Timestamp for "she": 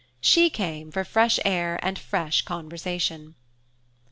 0.19-0.49